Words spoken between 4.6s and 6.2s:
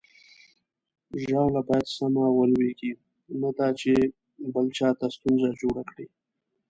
چاته ستونزه جوړه کړي.